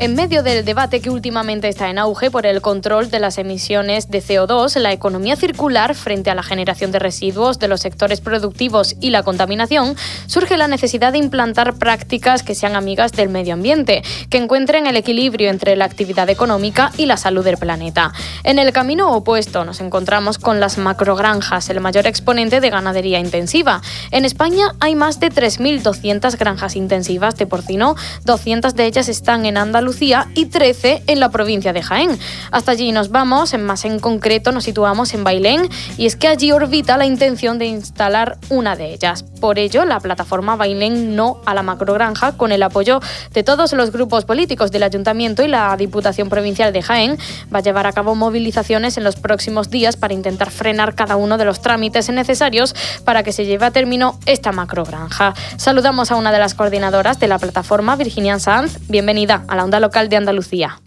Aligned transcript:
En 0.00 0.14
medio 0.14 0.44
del 0.44 0.64
debate 0.64 1.00
que 1.00 1.10
últimamente 1.10 1.68
está 1.68 1.90
en 1.90 1.98
auge 1.98 2.30
por 2.30 2.46
el 2.46 2.60
control 2.60 3.10
de 3.10 3.18
las 3.18 3.36
emisiones 3.36 4.08
de 4.08 4.22
CO2, 4.22 4.78
la 4.78 4.92
economía 4.92 5.34
circular 5.34 5.96
frente 5.96 6.30
a 6.30 6.36
la 6.36 6.44
generación 6.44 6.92
de 6.92 7.00
residuos 7.00 7.58
de 7.58 7.66
los 7.66 7.80
sectores 7.80 8.20
productivos 8.20 8.94
y 9.00 9.10
la 9.10 9.24
contaminación, 9.24 9.96
surge 10.28 10.56
la 10.56 10.68
necesidad 10.68 11.10
de 11.10 11.18
implantar 11.18 11.74
prácticas 11.74 12.44
que 12.44 12.54
sean 12.54 12.76
amigas 12.76 13.10
del 13.10 13.28
medio 13.28 13.54
ambiente, 13.54 14.04
que 14.30 14.38
encuentren 14.38 14.86
el 14.86 14.96
equilibrio 14.96 15.50
entre 15.50 15.74
la 15.74 15.86
actividad 15.86 16.30
económica 16.30 16.92
y 16.96 17.06
la 17.06 17.16
salud 17.16 17.44
del 17.44 17.56
planeta. 17.56 18.12
En 18.44 18.60
el 18.60 18.72
camino 18.72 19.10
opuesto 19.10 19.64
nos 19.64 19.80
encontramos 19.80 20.38
con 20.38 20.60
las 20.60 20.78
macrogranjas, 20.78 21.70
el 21.70 21.80
mayor 21.80 22.06
exponente 22.06 22.60
de 22.60 22.70
ganadería 22.70 23.18
intensiva. 23.18 23.82
En 24.12 24.24
España 24.24 24.76
hay 24.78 24.94
más 24.94 25.18
de 25.18 25.32
3.200 25.32 26.38
granjas 26.38 26.76
intensivas 26.76 27.34
de 27.34 27.48
porcino, 27.48 27.96
200 28.26 28.76
de 28.76 28.86
ellas 28.86 29.08
están 29.08 29.44
en 29.44 29.56
Andalucía 29.56 29.87
y 30.34 30.46
13 30.46 31.04
en 31.06 31.18
la 31.18 31.30
provincia 31.30 31.72
de 31.72 31.82
Jaén. 31.82 32.18
Hasta 32.50 32.72
allí 32.72 32.92
nos 32.92 33.10
vamos, 33.10 33.54
en 33.54 33.64
más 33.64 33.84
en 33.86 34.00
concreto 34.00 34.52
nos 34.52 34.64
situamos 34.64 35.14
en 35.14 35.24
Bailén 35.24 35.68
y 35.96 36.06
es 36.06 36.14
que 36.14 36.28
allí 36.28 36.52
orbita 36.52 36.98
la 36.98 37.06
intención 37.06 37.58
de 37.58 37.66
instalar 37.66 38.36
una 38.50 38.76
de 38.76 38.92
ellas. 38.92 39.22
Por 39.40 39.58
ello, 39.58 39.84
la 39.86 40.00
plataforma 40.00 40.56
Bailén 40.56 41.16
No 41.16 41.40
a 41.46 41.54
la 41.54 41.62
Macrogranja, 41.62 42.36
con 42.36 42.52
el 42.52 42.62
apoyo 42.62 43.00
de 43.32 43.42
todos 43.42 43.72
los 43.72 43.90
grupos 43.90 44.24
políticos 44.24 44.70
del 44.70 44.82
Ayuntamiento 44.82 45.42
y 45.42 45.48
la 45.48 45.74
Diputación 45.76 46.28
Provincial 46.28 46.72
de 46.72 46.82
Jaén, 46.82 47.18
va 47.52 47.60
a 47.60 47.62
llevar 47.62 47.86
a 47.86 47.92
cabo 47.92 48.14
movilizaciones 48.14 48.98
en 48.98 49.04
los 49.04 49.16
próximos 49.16 49.70
días 49.70 49.96
para 49.96 50.12
intentar 50.12 50.50
frenar 50.50 50.94
cada 50.94 51.16
uno 51.16 51.38
de 51.38 51.46
los 51.46 51.62
trámites 51.62 52.10
necesarios 52.10 52.74
para 53.04 53.22
que 53.22 53.32
se 53.32 53.46
lleve 53.46 53.64
a 53.64 53.70
término 53.70 54.18
esta 54.26 54.52
macrogranja. 54.52 55.34
Saludamos 55.56 56.10
a 56.10 56.16
una 56.16 56.30
de 56.30 56.38
las 56.38 56.54
coordinadoras 56.54 57.18
de 57.18 57.28
la 57.28 57.38
plataforma, 57.38 57.96
Virginia 57.96 58.38
Sanz. 58.38 58.78
Bienvenida 58.88 59.44
a 59.48 59.56
la 59.56 59.64
onda 59.64 59.77
local 59.80 60.08
de 60.08 60.16
Andalucía. 60.16 60.80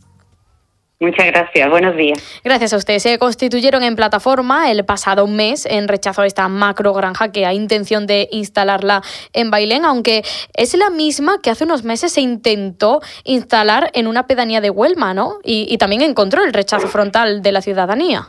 Muchas 0.99 1.25
gracias, 1.25 1.67
buenos 1.67 1.97
días. 1.97 2.41
Gracias 2.43 2.73
a 2.73 2.77
ustedes. 2.77 3.01
Se 3.01 3.17
constituyeron 3.17 3.81
en 3.81 3.95
plataforma 3.95 4.69
el 4.69 4.85
pasado 4.85 5.25
mes 5.25 5.65
en 5.65 5.87
rechazo 5.87 6.21
a 6.21 6.27
esta 6.27 6.47
macro 6.47 6.93
granja 6.93 7.31
que 7.31 7.47
hay 7.47 7.57
intención 7.57 8.05
de 8.05 8.27
instalarla 8.31 9.01
en 9.33 9.49
Bailén, 9.49 9.83
aunque 9.83 10.21
es 10.55 10.75
la 10.75 10.91
misma 10.91 11.41
que 11.41 11.49
hace 11.49 11.63
unos 11.63 11.83
meses 11.83 12.11
se 12.11 12.21
intentó 12.21 13.01
instalar 13.23 13.89
en 13.95 14.05
una 14.05 14.27
pedanía 14.27 14.61
de 14.61 14.69
Huelma, 14.69 15.15
¿no? 15.15 15.39
Y, 15.43 15.65
y 15.69 15.79
también 15.79 16.03
encontró 16.03 16.43
el 16.43 16.53
rechazo 16.53 16.87
frontal 16.87 17.41
de 17.41 17.51
la 17.51 17.61
ciudadanía. 17.61 18.27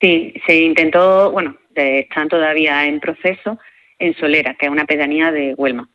Sí, 0.00 0.34
se 0.46 0.54
intentó, 0.54 1.32
bueno, 1.32 1.56
están 1.74 2.28
todavía 2.28 2.86
en 2.86 3.00
proceso 3.00 3.58
en 3.98 4.14
Solera, 4.16 4.54
que 4.54 4.66
es 4.66 4.72
una 4.72 4.84
pedanía 4.84 5.32
de 5.32 5.54
Huelma. 5.54 5.88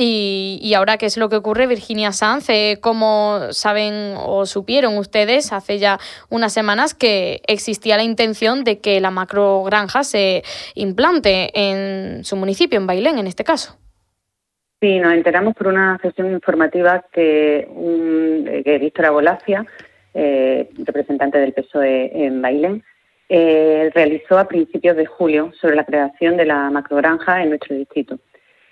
Y, 0.00 0.72
ahora, 0.76 0.96
¿qué 0.96 1.06
es 1.06 1.16
lo 1.16 1.28
que 1.28 1.34
ocurre, 1.34 1.66
Virginia 1.66 2.12
Sanz? 2.12 2.48
Eh, 2.50 2.78
¿Cómo 2.80 3.40
saben 3.50 4.14
o 4.16 4.46
supieron 4.46 4.96
ustedes 4.96 5.52
hace 5.52 5.80
ya 5.80 5.98
unas 6.30 6.52
semanas 6.52 6.94
que 6.94 7.40
existía 7.48 7.96
la 7.96 8.04
intención 8.04 8.62
de 8.62 8.78
que 8.78 9.00
la 9.00 9.10
macrogranja 9.10 10.04
se 10.04 10.44
implante 10.76 11.50
en 11.52 12.22
su 12.22 12.36
municipio, 12.36 12.78
en 12.78 12.86
Bailén, 12.86 13.18
en 13.18 13.26
este 13.26 13.42
caso? 13.42 13.76
Sí, 14.80 15.00
nos 15.00 15.14
enteramos 15.14 15.56
por 15.56 15.66
una 15.66 15.98
sesión 16.00 16.30
informativa 16.30 17.04
que, 17.10 17.66
un, 17.68 18.48
que 18.64 18.78
Víctor 18.78 19.06
Abolacia, 19.06 19.66
eh, 20.14 20.68
representante 20.76 21.38
del 21.38 21.54
PSOE 21.54 22.24
en 22.24 22.40
Bailén, 22.40 22.84
eh, 23.28 23.90
realizó 23.92 24.38
a 24.38 24.46
principios 24.46 24.96
de 24.96 25.06
julio 25.06 25.52
sobre 25.60 25.74
la 25.74 25.84
creación 25.84 26.36
de 26.36 26.44
la 26.44 26.70
macrogranja 26.70 27.42
en 27.42 27.48
nuestro 27.48 27.74
distrito. 27.74 28.20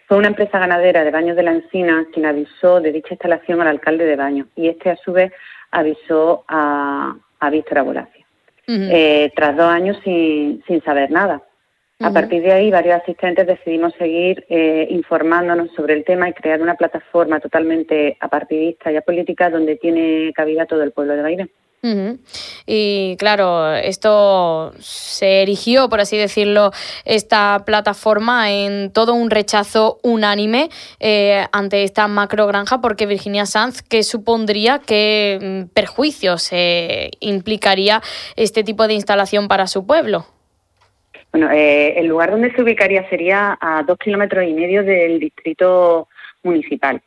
Fue 0.07 0.19
una 0.19 0.29
empresa 0.29 0.59
ganadera 0.59 1.05
de 1.05 1.11
Baños 1.11 1.37
de 1.37 1.43
la 1.43 1.53
Encina 1.53 2.07
quien 2.13 2.27
avisó 2.27 2.81
de 2.81 2.93
dicha 2.93 3.15
instalación 3.15 3.61
al 3.61 3.69
alcalde 3.69 4.05
de 4.05 4.17
Baños 4.17 4.47
y 4.55 4.69
este 4.69 4.91
a 4.91 4.97
su 4.97 5.13
vez 5.13 5.33
avisó 5.71 6.45
a, 6.49 7.17
a 7.41 7.51
Víctor 7.51 7.79
Abolacia. 7.79 8.25
Eh, 8.69 9.31
tras 9.37 9.57
dos 9.57 9.67
años 9.67 9.97
sin, 10.03 10.63
sin 10.67 10.83
saber 10.83 11.11
nada. 11.11 11.43
A 12.01 12.11
partir 12.13 12.43
de 12.43 12.53
ahí, 12.53 12.71
varios 12.71 13.01
asistentes 13.01 13.47
decidimos 13.47 13.95
seguir 13.95 14.45
eh, 14.51 14.87
informándonos 14.91 15.71
sobre 15.75 15.95
el 15.95 16.05
tema 16.05 16.29
y 16.29 16.35
crear 16.35 16.61
una 16.61 16.75
plataforma 16.75 17.41
totalmente 17.41 18.19
apartidista 18.21 18.93
y 18.93 18.97
apolítica 18.97 19.49
donde 19.49 19.77
tiene 19.77 20.31
cabida 20.35 20.67
todo 20.67 20.83
el 20.83 20.93
pueblo 20.93 21.15
de 21.15 21.23
Baile. 21.23 21.49
Y 22.67 23.17
claro, 23.19 23.75
esto 23.75 24.73
se 24.81 25.43
erigió, 25.43 25.89
por 25.89 26.01
así 26.01 26.17
decirlo, 26.17 26.73
esta 27.05 27.63
plataforma 27.65 28.51
en 28.51 28.93
todo 28.93 29.15
un 29.15 29.31
rechazo 29.31 29.99
unánime 30.03 30.69
eh, 31.01 31.47
ante 31.53 31.85
esta 31.85 32.09
macrogranja, 32.09 32.81
porque 32.81 33.07
Virginia 33.07 33.47
Sanz, 33.47 33.83
¿qué 33.83 34.03
supondría 34.03 34.81
qué 34.85 35.39
mm, 35.41 35.75
perjuicios 35.75 36.49
eh, 36.53 37.11
implicaría 37.21 38.03
este 38.35 38.65
tipo 38.65 38.87
de 38.89 38.95
instalación 38.95 39.49
para 39.49 39.67
su 39.67 39.87
pueblo? 39.87 40.27
Bueno, 41.33 41.51
eh, 41.53 41.99
el 41.99 42.07
lugar 42.07 42.31
donde 42.31 42.53
se 42.53 42.63
ubicaría 42.63 43.09
sería 43.09 43.59
a 43.61 43.83
dos 43.83 43.99
kilómetros 43.99 44.45
y 44.45 44.55
medio 44.55 44.83
del 44.83 45.21
distrito 45.21 46.09
municipal. 46.43 47.03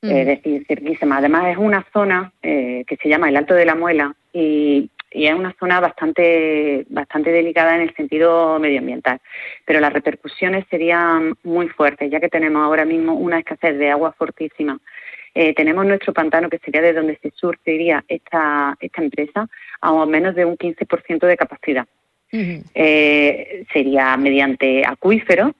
Mm. 0.00 0.10
es 0.10 0.26
decir, 0.26 0.64
cerquísima. 0.66 1.18
Además 1.18 1.46
es 1.48 1.56
una 1.56 1.84
zona 1.92 2.32
eh, 2.42 2.84
que 2.86 2.96
se 2.96 3.08
llama 3.08 3.28
el 3.28 3.36
Alto 3.36 3.54
de 3.54 3.66
la 3.66 3.74
Muela 3.74 4.14
y, 4.32 4.90
es 5.10 5.34
una 5.34 5.54
zona 5.58 5.80
bastante, 5.80 6.84
bastante 6.90 7.32
delicada 7.32 7.74
en 7.74 7.80
el 7.80 7.94
sentido 7.94 8.58
medioambiental, 8.58 9.18
pero 9.64 9.80
las 9.80 9.90
repercusiones 9.90 10.66
serían 10.68 11.32
muy 11.42 11.68
fuertes, 11.68 12.10
ya 12.10 12.20
que 12.20 12.28
tenemos 12.28 12.62
ahora 12.62 12.84
mismo 12.84 13.14
una 13.14 13.38
escasez 13.38 13.78
de 13.78 13.90
agua 13.90 14.12
fortísima. 14.12 14.78
Eh, 15.34 15.54
tenemos 15.54 15.86
nuestro 15.86 16.12
pantano, 16.12 16.50
que 16.50 16.58
sería 16.58 16.82
de 16.82 16.92
donde 16.92 17.18
se 17.22 17.30
surtiría 17.30 18.04
esta, 18.06 18.76
esta 18.80 19.02
empresa, 19.02 19.48
a 19.80 20.04
menos 20.04 20.34
de 20.34 20.44
un 20.44 20.58
15% 20.58 21.26
de 21.26 21.36
capacidad. 21.38 21.86
Eh, 22.30 23.64
sería 23.72 24.14
mediante 24.18 24.84
acuíferos, 24.86 25.52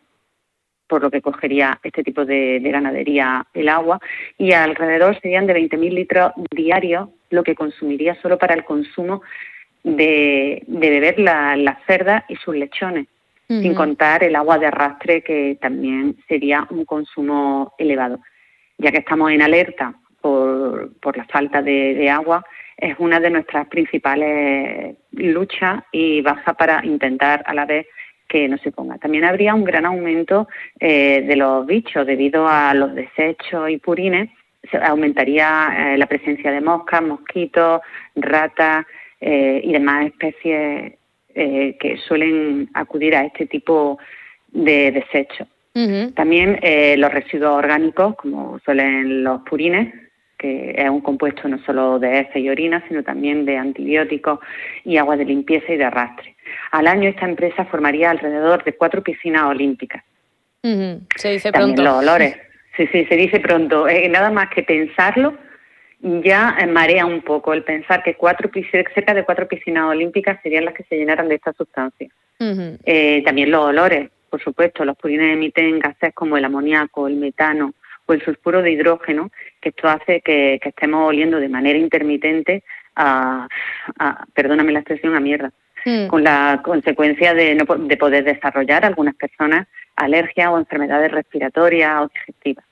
por 0.89 1.03
lo 1.03 1.11
que 1.11 1.23
cogería 1.23 1.79
este 1.83 2.03
tipo 2.03 2.25
de, 2.25 2.61
ganadería 2.61 3.47
el 3.55 3.69
agua, 3.69 4.01
y 4.37 4.53
alrededor 4.53 5.21
serían 5.21 5.47
de 5.47 5.55
20.000 5.55 5.93
litros 5.93 6.33
diarios 6.51 7.09
lo 7.31 7.43
que 7.43 7.55
consumiría 7.55 8.15
solo 8.21 8.39
para 8.39 8.55
el 8.55 8.65
consumo 8.65 9.23
de, 9.85 10.63
beber 10.67 11.19
las 11.19 11.79
cerdas 11.87 12.25
y 12.29 12.37
sus 12.37 12.57
lechones, 12.57 13.07
sin 13.47 13.75
contar 13.75 14.25
el 14.25 14.37
agua 14.37 14.59
de 14.59 14.67
arrastre, 14.67 15.23
que 15.23 15.57
también 15.61 16.17
sería 16.29 16.67
un 16.71 16.85
consumo 16.85 17.75
elevado. 17.79 18.21
Ya 18.77 18.93
que 18.93 18.99
estamos 18.99 19.31
en 19.31 19.41
alerta 19.41 19.95
por, 20.21 20.93
por 21.01 21.17
la 21.17 21.25
falta 21.25 21.63
de 21.63 22.11
agua, 22.11 22.45
es 22.79 22.95
una 22.99 23.19
de 23.19 23.31
nuestras 23.31 23.67
principales 23.67 24.97
luchas 25.11 25.83
y 25.91 26.23
baja 26.23 26.55
para 26.55 26.85
intentar 26.87 27.43
a 27.45 27.53
la 27.53 27.67
vez 27.67 27.87
que 28.29 28.47
no 28.49 28.59
se 28.59 28.71
ponga. 28.71 28.99
También 28.99 29.25
habría 29.25 29.55
un 29.55 29.65
gran 29.65 29.87
aumento 29.87 30.49
eh, 30.79 31.23
de 31.23 31.37
los 31.37 31.67
bichos 31.67 32.07
debido 32.07 32.47
a 32.47 32.75
los 32.75 32.95
desechos 32.95 33.71
y 33.71 33.79
purines. 33.79 34.31
Se 34.71 34.77
aumentaría 34.77 35.95
eh, 35.95 35.99
la 35.99 36.07
presencia 36.07 36.53
de 36.53 36.61
moscas, 36.61 37.03
mosquitos, 37.03 37.81
ratas 38.15 38.87
eh, 39.21 39.61
y 39.65 39.73
demás 39.73 40.07
especies 40.07 40.95
que 41.35 42.01
suelen 42.09 42.69
acudir 42.75 43.15
a 43.15 43.25
este 43.25 43.47
tipo 43.47 43.97
de 44.49 44.91
desechos. 44.91 45.47
También 46.17 46.59
los 47.01 47.13
residuos 47.13 47.53
orgánicos, 47.53 48.17
como 48.17 48.59
suelen 48.65 49.23
los 49.23 49.43
purines, 49.43 49.95
que 50.37 50.75
es 50.77 50.91
un 50.91 51.01
compuesto 51.01 51.47
no 51.47 51.59
solo 51.65 52.01
de 52.01 52.19
heces 52.19 52.39
y 52.39 52.49
orina, 52.49 52.83
sino 52.89 53.05
también 53.05 53.45
de 53.45 53.57
antibióticos 53.57 54.41
y 54.85 54.97
agua 54.97 55.17
de 55.17 55.27
limpieza 55.27 55.73
y 55.73 55.77
de 55.77 55.85
arrastre. 55.85 56.35
Al 56.71 56.87
año 56.87 57.09
esta 57.09 57.27
empresa 57.27 57.65
formaría 57.67 58.11
alrededor 58.11 58.65
de 58.65 58.75
cuatro 58.75 59.03
piscinas 59.03 59.45
olímpicas. 59.45 60.05
Se 60.63 61.31
dice 61.31 61.53
también 61.53 61.77
pronto. 61.77 61.83
los 61.83 62.03
olores. 62.03 62.37
Sí, 62.77 62.87
sí, 62.93 63.05
se 63.07 63.17
dice 63.17 63.41
pronto. 63.41 63.89
Eh, 63.89 64.09
nada 64.09 64.31
más 64.31 64.51
que 64.51 64.63
pensarlo 64.63 65.37
ya 66.01 66.57
marea 66.69 67.07
un 67.07 67.23
poco 67.23 67.53
el 67.53 67.65
pensar 67.65 68.03
que 68.03 68.15
cuatro 68.15 68.51
cerca 68.95 69.15
de 69.15 69.25
cuatro 69.25 69.49
piscinas 69.49 69.87
olímpicas 69.87 70.39
serían 70.43 70.65
las 70.65 70.75
que 70.75 70.85
se 70.85 70.97
llenaran 70.97 71.29
de 71.29 71.37
esta 71.37 71.53
sustancia. 71.53 72.09
Eh, 72.39 73.23
también 73.25 73.51
los 73.51 73.65
olores, 73.65 74.11
por 74.31 74.41
supuesto, 74.41 74.85
los 74.85 74.97
purines 74.97 75.33
emiten 75.33 75.81
gases 75.81 76.15
como 76.15 76.37
el 76.37 76.45
amoníaco, 76.45 77.09
el 77.09 77.17
metano, 77.17 77.75
o 78.07 78.13
el 78.13 78.23
sulfuro 78.23 78.63
de 78.63 78.71
hidrógeno, 78.71 79.31
que 79.61 79.71
esto 79.71 79.89
hace 79.89 80.21
que, 80.21 80.61
estemos 80.63 81.09
oliendo 81.09 81.41
de 81.41 81.49
manera 81.49 81.79
intermitente 81.79 82.63
a, 82.95 83.49
perdóname 84.35 84.73
la 84.73 84.81
expresión, 84.81 85.17
a 85.17 85.21
mierda, 85.21 85.53
hmm. 85.85 86.07
con 86.09 86.25
la 86.25 86.61
consecuencia 86.63 87.35
de, 87.35 87.55
no, 87.55 87.65
de 87.65 87.97
poder 87.97 88.25
desarrollar 88.25 88.85
algunas 88.85 89.15
personas 89.15 89.67
alergias 89.97 90.49
o 90.49 90.59
enfermedades 90.59 91.11
respiratorias 91.11 92.03
o 92.03 92.09
digestivas. 92.09 92.65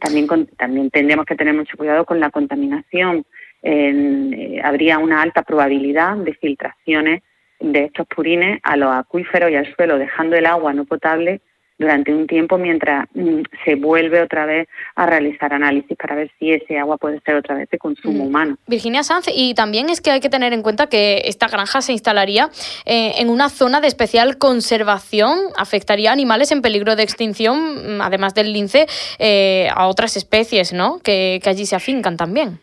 también, 0.00 0.26
también 0.56 0.90
tendríamos 0.90 1.26
que 1.26 1.36
tener 1.36 1.54
mucho 1.54 1.76
cuidado 1.76 2.04
con 2.04 2.20
la 2.20 2.30
contaminación. 2.30 3.24
Eh, 3.62 4.60
habría 4.62 4.98
una 4.98 5.22
alta 5.22 5.42
probabilidad 5.42 6.16
de 6.16 6.34
filtraciones 6.34 7.22
de 7.60 7.84
estos 7.84 8.06
purines 8.06 8.58
a 8.62 8.76
los 8.76 8.90
acuíferos 8.92 9.50
y 9.50 9.56
al 9.56 9.72
suelo, 9.74 9.98
dejando 9.98 10.36
el 10.36 10.46
agua 10.46 10.72
no 10.72 10.86
potable 10.86 11.40
durante 11.80 12.14
un 12.14 12.26
tiempo 12.26 12.58
mientras 12.58 13.06
mm, 13.14 13.40
se 13.64 13.74
vuelve 13.74 14.20
otra 14.20 14.44
vez 14.44 14.68
a 14.94 15.06
realizar 15.06 15.52
análisis 15.52 15.96
para 15.96 16.14
ver 16.14 16.30
si 16.38 16.52
ese 16.52 16.78
agua 16.78 16.98
puede 16.98 17.20
ser 17.20 17.36
otra 17.36 17.56
vez 17.56 17.68
de 17.70 17.78
consumo 17.78 18.24
humano. 18.24 18.58
Virginia 18.66 19.02
Sanz, 19.02 19.26
y 19.34 19.54
también 19.54 19.88
es 19.88 20.02
que 20.02 20.10
hay 20.10 20.20
que 20.20 20.28
tener 20.28 20.52
en 20.52 20.62
cuenta 20.62 20.88
que 20.88 21.22
esta 21.24 21.48
granja 21.48 21.80
se 21.80 21.92
instalaría 21.92 22.50
eh, 22.84 23.14
en 23.16 23.30
una 23.30 23.48
zona 23.48 23.80
de 23.80 23.88
especial 23.88 24.36
conservación, 24.36 25.38
afectaría 25.56 26.10
a 26.10 26.12
animales 26.12 26.52
en 26.52 26.60
peligro 26.60 26.96
de 26.96 27.02
extinción, 27.02 27.96
mm, 27.96 28.02
además 28.02 28.34
del 28.34 28.52
lince, 28.52 28.86
eh, 29.18 29.68
a 29.74 29.88
otras 29.88 30.18
especies 30.18 30.74
¿no? 30.74 31.00
que 31.02 31.40
allí 31.46 31.64
se 31.64 31.76
afincan 31.76 32.18
también. 32.18 32.60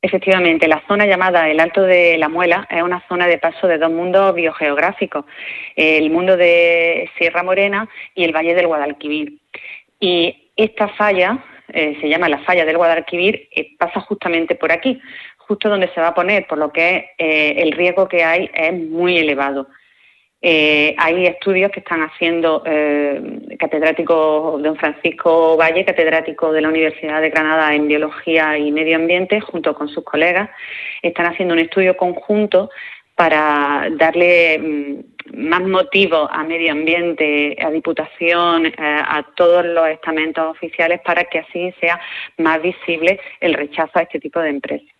Efectivamente, 0.00 0.68
la 0.68 0.82
zona 0.86 1.06
llamada 1.06 1.50
el 1.50 1.58
Alto 1.58 1.82
de 1.82 2.16
la 2.18 2.28
Muela 2.28 2.68
es 2.70 2.82
una 2.82 3.04
zona 3.08 3.26
de 3.26 3.38
paso 3.38 3.66
de 3.66 3.78
dos 3.78 3.90
mundos 3.90 4.32
biogeográficos, 4.32 5.24
el 5.74 6.10
mundo 6.10 6.36
de 6.36 7.10
Sierra 7.18 7.42
Morena 7.42 7.88
y 8.14 8.22
el 8.22 8.32
Valle 8.32 8.54
del 8.54 8.68
Guadalquivir. 8.68 9.38
Y 9.98 10.52
esta 10.56 10.88
falla, 10.88 11.44
eh, 11.72 11.98
se 12.00 12.08
llama 12.08 12.28
la 12.28 12.38
falla 12.38 12.64
del 12.64 12.76
Guadalquivir, 12.76 13.48
eh, 13.50 13.76
pasa 13.76 14.00
justamente 14.00 14.54
por 14.54 14.70
aquí, 14.70 15.00
justo 15.38 15.68
donde 15.68 15.88
se 15.88 16.00
va 16.00 16.08
a 16.08 16.14
poner, 16.14 16.46
por 16.46 16.58
lo 16.58 16.72
que 16.72 17.10
eh, 17.18 17.54
el 17.58 17.72
riesgo 17.72 18.06
que 18.06 18.22
hay 18.22 18.48
es 18.54 18.72
muy 18.72 19.18
elevado. 19.18 19.66
Eh, 20.40 20.94
hay 20.98 21.26
estudios 21.26 21.72
que 21.72 21.80
están 21.80 22.00
haciendo 22.02 22.62
eh, 22.64 23.56
catedrático 23.58 24.58
don 24.62 24.76
Francisco 24.76 25.56
Valle, 25.56 25.84
catedrático 25.84 26.52
de 26.52 26.60
la 26.60 26.68
Universidad 26.68 27.20
de 27.20 27.30
Granada 27.30 27.74
en 27.74 27.88
Biología 27.88 28.56
y 28.56 28.70
Medio 28.70 28.96
Ambiente, 28.96 29.40
junto 29.40 29.74
con 29.74 29.88
sus 29.88 30.04
colegas, 30.04 30.48
están 31.02 31.26
haciendo 31.26 31.54
un 31.54 31.60
estudio 31.60 31.96
conjunto 31.96 32.70
para 33.16 33.88
darle 33.96 34.58
mm, 34.60 35.48
más 35.48 35.62
motivo 35.62 36.30
a 36.30 36.44
medio 36.44 36.70
ambiente, 36.70 37.56
a 37.60 37.70
diputación, 37.70 38.66
eh, 38.66 38.74
a 38.78 39.26
todos 39.34 39.64
los 39.64 39.88
estamentos 39.88 40.52
oficiales 40.52 41.00
para 41.04 41.24
que 41.24 41.40
así 41.40 41.74
sea 41.80 42.00
más 42.36 42.62
visible 42.62 43.18
el 43.40 43.54
rechazo 43.54 43.98
a 43.98 44.02
este 44.02 44.20
tipo 44.20 44.38
de 44.38 44.50
empresas. 44.50 44.97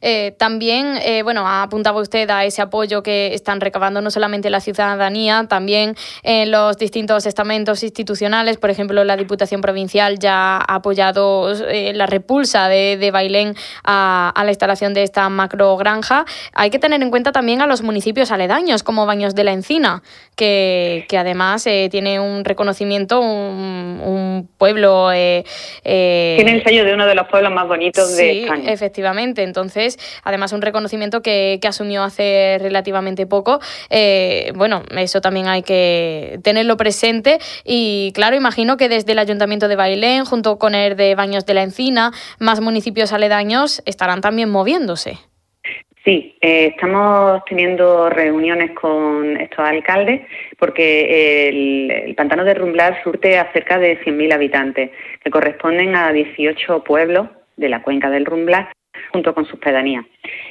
Eh, 0.00 0.34
también, 0.38 0.98
eh, 1.02 1.22
bueno, 1.22 1.46
apuntaba 1.48 2.00
usted 2.00 2.28
a 2.30 2.44
ese 2.44 2.62
apoyo 2.62 3.02
que 3.02 3.34
están 3.34 3.60
recabando 3.60 4.00
no 4.00 4.10
solamente 4.10 4.50
la 4.50 4.60
ciudadanía, 4.60 5.46
también 5.48 5.96
en 6.22 6.50
los 6.50 6.76
distintos 6.76 7.26
estamentos 7.26 7.82
institucionales. 7.82 8.58
Por 8.58 8.70
ejemplo, 8.70 9.04
la 9.04 9.16
Diputación 9.16 9.60
Provincial 9.60 10.18
ya 10.18 10.56
ha 10.56 10.74
apoyado 10.76 11.52
eh, 11.68 11.92
la 11.94 12.06
repulsa 12.06 12.68
de, 12.68 12.96
de 12.96 13.10
Bailén 13.10 13.54
a, 13.84 14.32
la 14.36 14.50
instalación 14.50 14.94
de 14.94 15.02
esta 15.02 15.28
macro 15.28 15.76
granja. 15.76 16.24
Hay 16.52 16.70
que 16.70 16.78
tener 16.78 17.02
en 17.02 17.10
cuenta 17.10 17.32
también 17.32 17.62
a 17.62 17.66
los 17.66 17.82
municipios 17.82 18.30
aledaños, 18.30 18.82
como 18.82 19.06
Baños 19.06 19.34
de 19.34 19.44
la 19.44 19.52
Encina, 19.52 20.02
que, 20.36 21.06
además 21.16 21.64
tiene 21.90 22.20
un 22.20 22.44
reconocimiento, 22.44 23.20
un, 23.20 24.48
pueblo. 24.58 25.10
tiene 25.10 25.44
el 25.82 26.62
sello 26.62 26.84
de 26.84 26.94
uno 26.94 27.06
de 27.06 27.14
los 27.14 27.26
pueblos 27.28 27.52
más 27.52 27.66
bonitos 27.66 28.16
de 28.16 28.42
España. 28.42 28.70
Efectivamente 28.70 29.05
entonces, 29.42 29.98
además, 30.24 30.52
un 30.52 30.62
reconocimiento 30.62 31.22
que, 31.22 31.60
asumió 31.66 32.04
hace 32.04 32.58
relativamente 32.60 33.26
poco. 33.26 33.58
Eh, 33.90 34.52
bueno, 34.54 34.84
eso 34.96 35.20
también 35.20 35.48
hay 35.48 35.62
que 35.62 36.38
tenerlo 36.44 36.76
presente. 36.76 37.38
Y 37.64 38.12
claro, 38.14 38.36
imagino 38.36 38.76
que 38.76 38.88
desde 38.88 39.12
el 39.12 39.18
Ayuntamiento 39.18 39.66
de 39.66 39.74
Bailén, 39.74 40.24
junto 40.24 40.58
con 40.58 40.76
el 40.76 40.96
de 40.96 41.16
Baños 41.16 41.44
de 41.44 41.54
la 41.54 41.64
Encina, 41.64 42.12
más 42.38 42.60
municipios 42.60 43.12
aledaños 43.12 43.82
estarán 43.84 44.20
también 44.20 44.48
moviéndose. 44.48 45.18
Sí, 46.06 46.36
eh, 46.40 46.66
estamos 46.66 47.44
teniendo 47.48 48.08
reuniones 48.08 48.70
con 48.80 49.36
estos 49.40 49.58
alcaldes 49.58 50.20
porque 50.56 51.48
el, 51.48 52.14
pantano 52.14 52.44
de 52.44 52.54
Rumblar 52.54 53.02
surte 53.02 53.38
a 53.38 53.52
cerca 53.52 53.80
de 53.80 53.98
100.000 54.04 54.32
habitantes, 54.32 54.90
que 55.22 55.30
corresponden 55.30 55.96
a 55.96 56.12
18 56.12 56.84
pueblos 56.84 57.28
de 57.56 57.68
la 57.68 57.82
cuenca 57.82 58.08
del 58.08 58.24
Rumblar 58.24 58.75
junto 59.16 59.32
con 59.34 59.46
sus 59.46 59.58
pedanías. 59.58 60.04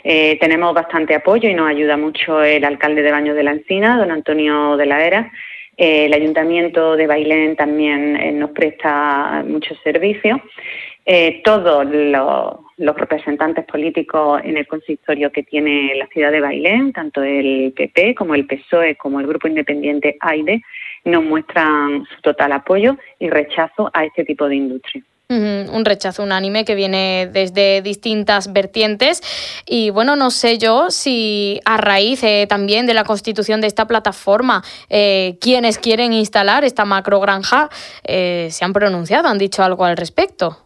Eh, 0.04 0.40
tenemos 0.40 0.74
bastante 0.74 1.14
apoyo 1.14 1.48
y 1.48 1.54
nos 1.54 1.70
ayuda 1.70 1.98
mucho 1.98 2.42
el 2.42 2.66
alcalde 2.66 3.04
de 3.04 3.12
Baños 3.12 3.36
de 3.36 3.44
la 3.44 3.52
Encina, 3.52 3.96
don 4.00 4.10
Antonio 4.10 4.76
de 4.76 4.88
la 4.88 5.06
Era. 5.06 5.32
Eh, 5.78 6.06
el 6.08 6.14
ayuntamiento 6.14 6.96
de 6.96 7.06
Bailén 7.06 7.56
también 7.56 8.16
eh, 8.16 8.32
nos 8.32 8.50
presta 8.52 9.44
muchos 9.48 9.78
servicios. 9.84 10.40
todos 11.44 11.86
los, 11.86 12.56
los, 12.78 12.96
representantes 12.98 13.64
políticos 13.66 14.42
en 14.44 14.58
el 14.58 14.66
consistorio 14.66 15.32
que 15.32 15.44
tiene 15.44 15.94
la 15.94 16.08
ciudad 16.08 16.32
de 16.32 16.42
Bailén, 16.42 16.92
tanto 16.92 17.22
el 17.22 17.72
PP 17.78 18.16
como 18.16 18.34
el 18.34 18.48
PSOE 18.48 18.96
como 18.96 19.20
el 19.20 19.28
Grupo 19.28 19.48
Independiente 19.48 20.18
AIDE, 20.20 20.64
nos 21.04 21.24
muestran 21.24 22.04
su 22.06 22.22
total 22.22 22.52
apoyo 22.54 22.98
y 23.20 23.30
rechazo 23.30 23.92
a 23.94 24.06
este 24.06 24.26
tipo 24.26 24.50
de 24.50 24.56
industria 24.56 25.04
un 25.28 25.86
rechazo 25.86 26.24
unánime 26.24 26.66
que 26.66 26.76
viene 26.76 27.30
desde 27.32 27.82
distintas 27.82 28.54
vertientes. 28.54 29.22
Y 29.66 29.90
bueno, 29.90 30.16
no 30.16 30.30
sé 30.30 30.58
yo 30.58 30.92
si 30.92 31.60
a 31.66 31.78
raíz 31.78 32.24
eh, 32.24 32.46
también 32.48 32.86
de 32.86 32.94
la 32.94 33.04
constitución 33.04 33.62
de 33.62 33.68
esta 33.68 33.88
plataforma, 33.88 34.64
eh, 34.90 35.38
quienes 35.42 35.80
quieren 35.80 36.14
instalar 36.14 36.64
esta 36.64 36.86
macro 36.86 37.20
granja 37.20 37.70
eh, 38.04 38.50
se 38.52 38.66
han 38.66 38.74
pronunciado, 38.74 39.28
han 39.28 39.38
dicho 39.38 39.64
algo 39.64 39.86
al 39.86 39.98
respecto. 39.98 40.60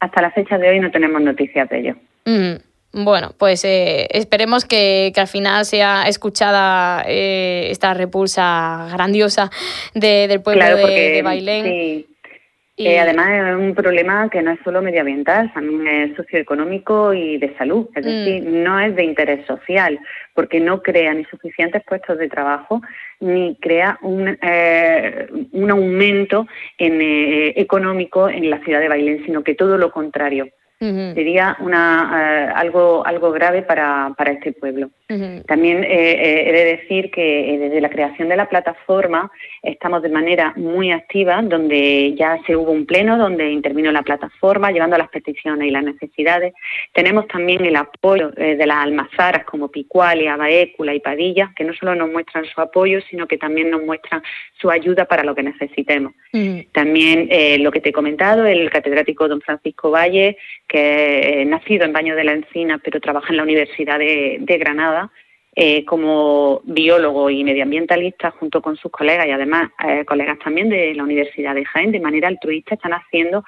Hasta 0.00 0.22
la 0.22 0.30
fecha 0.30 0.58
de 0.58 0.68
hoy 0.68 0.80
no 0.80 0.90
tenemos 0.90 1.20
noticias 1.20 1.68
de 1.68 1.78
ello. 1.78 1.94
Bueno, 2.92 3.32
pues 3.38 3.62
esperemos 3.64 4.64
que, 4.64 5.12
al 5.16 5.26
final 5.26 5.64
sea 5.64 6.04
escuchada 6.08 7.02
esta 7.06 7.94
repulsa 7.94 8.88
grandiosa 8.92 9.50
del 9.94 10.40
pueblo 10.40 10.64
de, 10.64 11.22
Bailén. 11.22 12.06
Y... 12.78 12.94
además 12.96 13.28
es 13.30 13.56
un 13.56 13.74
problema 13.74 14.28
que 14.28 14.42
no 14.42 14.50
es 14.50 14.60
solo 14.62 14.82
medioambiental, 14.82 15.50
también 15.54 15.88
es 15.88 16.16
socioeconómico 16.16 17.14
y 17.14 17.38
de 17.38 17.56
salud, 17.56 17.88
es 17.94 18.04
mm. 18.04 18.08
decir, 18.08 18.44
no 18.44 18.78
es 18.78 18.94
de 18.94 19.04
interés 19.04 19.46
social, 19.46 19.98
porque 20.34 20.60
no 20.60 20.82
crea 20.82 21.14
ni 21.14 21.24
suficientes 21.24 21.82
puestos 21.84 22.18
de 22.18 22.28
trabajo 22.28 22.82
ni 23.20 23.56
crea 23.56 23.98
un, 24.02 24.36
eh, 24.42 25.26
un 25.66 25.70
aumento 25.72 26.46
en, 26.78 27.00
eh, 27.00 27.52
económico 27.56 28.28
en 28.28 28.50
la 28.50 28.60
ciudad 28.60 28.80
de 28.80 28.88
Bailén, 28.88 29.24
sino 29.24 29.42
que 29.42 29.54
todo 29.54 29.76
lo 29.76 29.90
contrario. 29.90 30.48
Sería 30.78 31.56
una, 31.60 32.12
eh, 32.14 32.52
algo, 32.54 33.06
algo 33.06 33.32
grave 33.32 33.62
para, 33.62 34.12
para 34.14 34.32
este 34.32 34.52
pueblo. 34.52 34.90
También 35.46 35.84
eh, 35.84 35.88
eh, 35.88 36.48
he 36.48 36.52
de 36.52 36.64
decir 36.76 37.10
que 37.10 37.56
desde 37.58 37.80
la 37.80 37.88
creación 37.88 38.28
de 38.28 38.36
la 38.36 38.48
plataforma 38.48 39.30
estamos 39.62 40.02
de 40.02 40.10
manera 40.10 40.52
muy 40.56 40.90
activa, 40.90 41.40
donde 41.40 42.14
ya 42.14 42.38
se 42.44 42.56
hubo 42.56 42.72
un 42.72 42.84
pleno 42.84 43.16
donde 43.16 43.50
intervino 43.50 43.90
la 43.90 44.02
plataforma, 44.02 44.70
llevando 44.70 44.98
las 44.98 45.08
peticiones 45.08 45.66
y 45.66 45.70
las 45.70 45.84
necesidades. 45.84 46.52
Tenemos 46.92 47.26
también 47.28 47.64
el 47.64 47.76
apoyo 47.76 48.30
de 48.32 48.66
las 48.66 48.78
almazaras 48.78 49.44
como 49.46 49.68
Picualia, 49.68 50.36
Baécula 50.36 50.92
y 50.92 51.00
Padilla, 51.00 51.52
que 51.56 51.64
no 51.64 51.72
solo 51.72 51.94
nos 51.94 52.10
muestran 52.10 52.44
su 52.44 52.60
apoyo, 52.60 53.00
sino 53.08 53.26
que 53.26 53.38
también 53.38 53.70
nos 53.70 53.82
muestran 53.82 54.22
su 54.60 54.70
ayuda 54.70 55.06
para 55.06 55.24
lo 55.24 55.34
que 55.34 55.44
necesitemos. 55.58 56.12
También 56.72 57.28
lo 57.62 57.70
que 57.70 57.80
te 57.80 57.88
he 57.88 57.92
comentado, 57.92 58.44
el 58.44 58.68
catedrático 58.70 59.26
don 59.28 59.40
Francisco 59.40 59.90
Valle, 59.90 60.36
que 60.68 61.42
es 61.42 61.46
nacido 61.46 61.84
en 61.84 61.92
Baño 61.92 62.14
de 62.14 62.24
la 62.24 62.32
Encina, 62.32 62.78
pero 62.82 63.00
trabaja 63.00 63.28
en 63.30 63.38
la 63.38 63.42
Universidad 63.42 63.98
de, 63.98 64.58
Granada 64.58 65.10
eh, 65.54 65.84
como 65.84 66.60
biólogo 66.64 67.30
y 67.30 67.42
medioambientalista 67.42 68.30
junto 68.32 68.60
con 68.60 68.76
sus 68.76 68.90
colegas 68.90 69.26
y 69.26 69.30
además 69.30 69.70
eh, 69.86 70.04
colegas 70.04 70.38
también 70.38 70.68
de 70.68 70.94
la 70.94 71.04
Universidad 71.04 71.54
de 71.54 71.64
Jaén, 71.64 71.92
de 71.92 72.00
manera 72.00 72.28
altruista 72.28 72.74
están 72.74 72.92
haciendo 72.92 73.44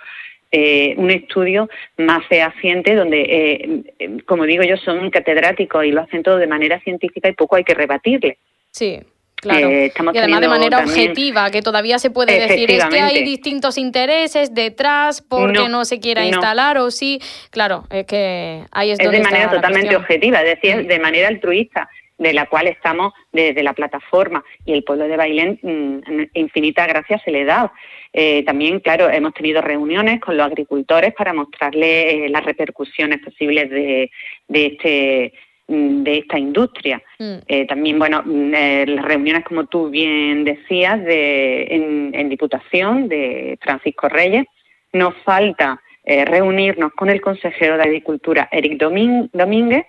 eh, 0.50 0.94
un 0.96 1.10
estudio 1.10 1.68
más 1.98 2.26
fehaciente 2.26 2.94
donde, 2.94 3.84
como 4.24 4.44
digo 4.44 4.62
yo, 4.62 4.78
son 4.78 5.10
catedráticos 5.10 5.84
y 5.84 5.90
lo 5.90 6.00
hacen 6.00 6.22
todo 6.22 6.38
de 6.38 6.46
manera 6.46 6.80
científica 6.80 7.28
y 7.28 7.34
poco 7.34 7.56
hay 7.56 7.64
que 7.64 7.74
rebatirle. 7.74 8.38
Sí, 8.70 8.98
Claro. 9.40 9.68
Eh, 9.68 9.92
y 9.96 10.18
además 10.18 10.40
de 10.40 10.48
manera 10.48 10.78
objetiva, 10.78 11.50
que 11.50 11.62
todavía 11.62 11.98
se 11.98 12.10
puede 12.10 12.40
decir 12.40 12.70
es 12.70 12.84
que 12.86 13.00
hay 13.00 13.22
distintos 13.22 13.78
intereses 13.78 14.52
detrás 14.52 15.22
porque 15.22 15.68
no, 15.68 15.84
se 15.84 16.00
quiera 16.00 16.24
instalar 16.24 16.78
o 16.78 16.90
sí. 16.90 17.20
Claro, 17.50 17.84
es 17.90 18.06
que 18.06 18.64
ahí 18.72 18.90
es, 18.90 18.98
es 18.98 19.10
de 19.10 19.20
manera 19.20 19.50
totalmente 19.50 19.96
objetiva, 19.96 20.42
es 20.42 20.60
decir, 20.60 20.86
de 20.86 20.98
manera 20.98 21.28
altruista 21.28 21.88
de 22.18 22.32
la 22.32 22.46
cual 22.46 22.66
estamos 22.66 23.12
desde 23.32 23.62
la 23.62 23.72
plataforma 23.72 24.44
y 24.64 24.72
el 24.72 24.82
pueblo 24.82 25.06
de 25.06 25.16
Bailén, 25.16 25.58
mm, 25.62 26.22
infinita 26.34 26.86
gracias 26.86 27.22
se 27.22 27.30
le 27.30 27.44
da. 27.44 27.72
Eh, 28.12 28.42
también, 28.44 28.80
claro, 28.80 29.08
hemos 29.08 29.34
tenido 29.34 29.62
reuniones 29.62 30.20
con 30.20 30.36
los 30.36 30.46
agricultores 30.46 31.14
para 31.14 31.32
mostrarles 31.32 32.14
eh, 32.14 32.26
las 32.28 32.44
repercusiones 32.44 33.20
posibles 33.20 33.70
de, 33.70 34.10
de 34.48 34.66
este 34.66 35.32
mm, 35.32 35.47
de 35.68 36.18
esta 36.18 36.38
industria. 36.38 37.02
Mm. 37.18 37.34
Eh, 37.46 37.66
también, 37.66 37.98
bueno, 37.98 38.22
mm, 38.24 38.54
eh, 38.54 38.84
las 38.86 39.04
reuniones, 39.04 39.44
como 39.44 39.66
tú 39.66 39.90
bien 39.90 40.44
decías, 40.44 41.02
de, 41.04 41.66
en, 42.14 42.28
Diputación 42.28 43.08
de 43.08 43.58
Francisco 43.60 44.08
Reyes, 44.08 44.46
nos 44.92 45.14
falta 45.24 45.80
eh, 46.04 46.24
reunirnos 46.24 46.92
con 46.92 47.10
el 47.10 47.20
consejero 47.20 47.76
de 47.76 47.82
Agricultura, 47.82 48.48
Eric 48.50 48.78
Domínguez, 48.78 49.86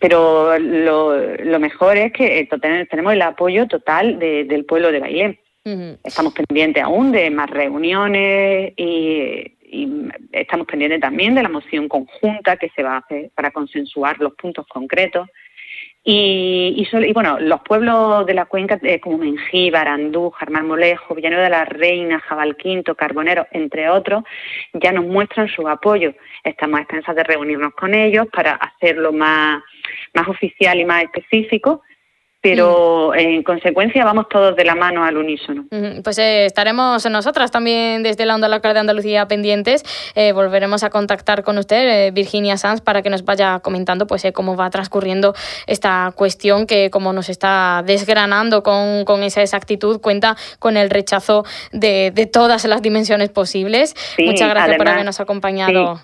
pero 0.00 0.58
lo, 0.58 1.58
mejor 1.60 1.96
es 1.96 2.12
que 2.12 2.48
tenemos 2.90 3.12
el 3.12 3.22
apoyo 3.22 3.66
total 3.66 4.18
del 4.18 4.64
pueblo 4.64 4.90
de 4.90 5.00
Bailén. 5.00 5.38
Estamos 6.04 6.32
pendientes 6.32 6.82
aún 6.82 7.10
de 7.10 7.30
más 7.30 7.50
reuniones 7.50 8.72
y, 8.76 9.55
estamos 10.32 10.66
pendientes 10.66 11.00
también 11.00 11.34
de 11.34 11.42
la 11.42 11.48
moción 11.48 11.88
conjunta 11.88 12.56
que 12.56 12.70
se 12.70 12.82
va 12.82 12.94
a 12.94 12.98
hacer 12.98 13.30
para 13.34 13.50
consensuar 13.50 14.18
los 14.20 14.34
puntos 14.34 14.66
concretos. 14.66 15.28
Y, 16.08 16.86
y, 16.88 17.12
bueno, 17.12 17.40
los 17.40 17.62
pueblos 17.62 18.24
de 18.26 18.34
la 18.34 18.44
cuenca 18.44 18.78
eh, 18.82 19.00
como 19.00 19.18
Mengíbar, 19.18 19.88
Andújar, 19.88 20.50
Marmolejo, 20.50 21.16
Villanueva 21.16 21.44
de 21.44 21.50
la 21.50 21.64
Reina, 21.64 22.20
Jabalquinto, 22.20 22.94
Carbonero, 22.94 23.48
entre 23.50 23.90
otros, 23.90 24.22
ya 24.72 24.92
nos 24.92 25.04
muestran 25.04 25.48
su 25.48 25.68
apoyo. 25.68 26.14
Estamos 26.44 26.78
a 26.78 26.82
expensas 26.82 27.16
de 27.16 27.24
reunirnos 27.24 27.74
con 27.74 27.92
ellos 27.92 28.28
para 28.32 28.52
hacerlo 28.52 29.12
más, 29.12 29.64
más 30.14 30.28
oficial 30.28 30.78
y 30.78 30.84
más 30.84 31.02
específico 31.02 31.82
pero 32.40 33.10
mm. 33.12 33.18
en 33.18 33.42
consecuencia 33.42 34.04
vamos 34.04 34.28
todos 34.28 34.54
de 34.56 34.64
la 34.64 34.74
mano 34.74 35.04
al 35.04 35.16
unísono. 35.16 35.66
Pues 36.04 36.18
eh, 36.18 36.46
estaremos 36.46 37.04
nosotras 37.10 37.50
también 37.50 38.02
desde 38.02 38.26
la 38.26 38.34
Onda 38.34 38.48
Local 38.48 38.74
de 38.74 38.80
Andalucía 38.80 39.26
pendientes. 39.26 39.82
Eh, 40.14 40.32
volveremos 40.32 40.84
a 40.84 40.90
contactar 40.90 41.42
con 41.42 41.58
usted, 41.58 41.88
eh, 41.88 42.10
Virginia 42.12 42.56
Sanz, 42.56 42.80
para 42.80 43.02
que 43.02 43.10
nos 43.10 43.24
vaya 43.24 43.60
comentando 43.60 44.06
pues 44.06 44.24
cómo 44.32 44.56
va 44.56 44.70
transcurriendo 44.70 45.34
esta 45.66 46.12
cuestión 46.14 46.66
que, 46.66 46.90
como 46.90 47.12
nos 47.12 47.28
está 47.28 47.82
desgranando 47.84 48.62
con, 48.62 49.22
esa 49.22 49.42
exactitud, 49.42 50.00
cuenta 50.00 50.36
con 50.58 50.76
el 50.76 50.90
rechazo 50.90 51.44
de, 51.72 52.12
todas 52.32 52.64
las 52.64 52.82
dimensiones 52.82 53.30
posibles. 53.30 53.94
Muchas 54.18 54.50
gracias 54.50 54.76
por 54.76 54.88
habernos 54.88 55.20
acompañado. 55.20 56.00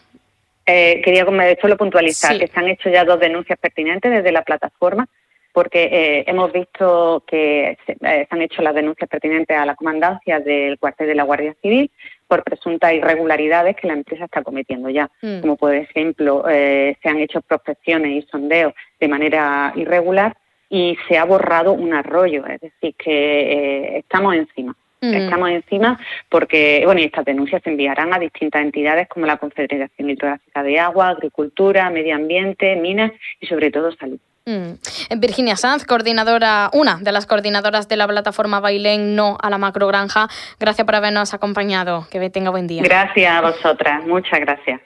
quería 0.65 1.27
solo 1.61 1.77
puntualizar 1.77 2.39
que 2.39 2.47
se 2.47 2.59
han 2.59 2.69
hecho 2.69 2.89
ya 2.91 3.05
dos 3.05 3.21
denuncias 3.21 3.59
pertinentes 3.59 4.11
desde 4.11 4.33
la 4.33 4.43
plataforma 4.43 5.09
porque 5.53 5.85
eh, 5.85 6.25
hemos 6.27 6.53
visto 6.53 7.23
que 7.27 7.77
se, 7.87 7.97
eh, 8.01 8.27
han 8.29 8.43
hecho 8.43 8.63
las 8.63 8.75
denuncias 8.75 9.09
pertinentes 9.09 9.57
a 9.57 9.67
la 9.67 9.75
comandancia 9.75 10.41
del 10.41 10.79
cuartel 10.79 11.09
de 11.09 11.15
la 11.15 11.25
Guardia 11.25 11.55
Civil 11.61 11.91
por 12.27 12.43
presuntas 12.43 12.95
irregularidades 12.95 13.77
que 13.77 13.87
la 13.87 13.93
empresa 13.93 14.25
está 14.25 14.43
cometiendo 14.43 14.89
ya, 14.89 15.11
mm. 15.21 15.41
como 15.41 15.57
por 15.57 15.75
ejemplo 15.75 16.45
eh, 16.49 16.97
se 17.03 17.09
han 17.09 17.19
hecho 17.19 17.43
prospecciones 17.43 18.25
y 18.25 18.29
sondeos 18.29 18.73
de 18.99 19.09
manera 19.09 19.73
irregular 19.77 20.37
y 20.71 20.97
se 21.07 21.19
ha 21.19 21.25
borrado 21.25 21.75
un 21.75 21.93
arroyo, 21.93 22.47
es 22.47 22.61
decir, 22.61 22.95
que 22.97 23.99
estamos 23.99 24.35
encima. 24.35 24.75
Mm. 25.03 25.15
Estamos 25.15 25.51
encima 25.51 26.01
porque, 26.31 26.83
bueno, 26.87 27.01
y 27.01 27.05
estas 27.05 27.25
denuncias 27.27 27.61
se 27.63 27.71
enviarán 27.71 28.15
a 28.15 28.19
distintas 28.19 28.63
entidades 28.63 29.09
como 29.09 29.27
la 29.27 29.37
Confederación 29.37 30.09
Hidrográfica 30.09 30.63
de 30.63 30.79
Agua, 30.79 31.09
Agricultura, 31.09 31.91
Medio 31.91 32.15
Ambiente, 32.15 32.77
Minas 32.77 33.13
y 33.41 33.47
sobre 33.47 33.71
todo 33.71 33.93
Salud. 33.93 34.21
Mm. 34.45 35.21
Virginia 35.21 35.57
Sanz, 35.57 35.85
coordinadora, 35.85 36.71
una 36.73 36.99
de 37.01 37.13
las 37.13 37.27
coordinadoras 37.27 37.89
de 37.89 37.97
la 37.97 38.09
plataforma 38.09 38.61
Bailén 38.61 39.15
No 39.15 39.39
a 39.41 39.51
la 39.51 39.59
Macrogranja. 39.59 40.29
Gracias 40.59 40.85
por 40.85 40.95
habernos 40.95 41.33
acompañado. 41.35 42.07
Que 42.11 42.31
tenga 42.31 42.51
buen 42.51 42.67
día. 42.67 42.83
Gracias 42.83 43.33
a 43.33 43.41
vosotras. 43.41 44.05
Muchas 44.07 44.41
gracias. 44.41 44.81